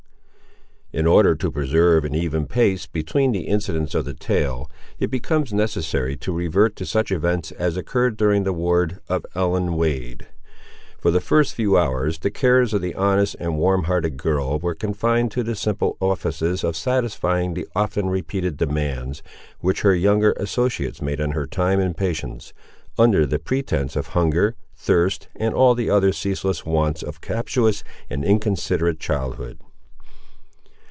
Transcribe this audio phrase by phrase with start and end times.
[0.93, 5.53] In order to preserve an even pace between the incidents of the tale, it becomes
[5.53, 10.27] necessary to revert to such events as occurred during the ward of Ellen Wade.
[10.99, 14.75] For the few first hours, the cares of the honest and warm hearted girl were
[14.75, 19.23] confined to the simple offices of satisfying the often repeated demands
[19.61, 22.51] which her younger associates made on her time and patience,
[22.99, 28.25] under the pretences of hunger, thirst, and all the other ceaseless wants of captious and
[28.25, 29.57] inconsiderate childhood.